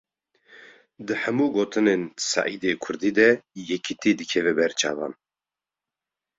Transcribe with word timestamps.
Di 1.05 1.15
hemû 1.21 1.47
gotinên 1.55 2.01
Seîdê 2.29 2.71
Kurdî 2.83 3.11
de, 3.17 3.29
yekitî 3.69 4.11
dikeve 4.19 4.53
ber 4.57 4.71
çavan 4.79 5.13